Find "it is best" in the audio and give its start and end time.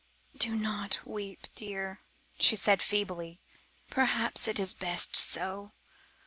4.47-5.15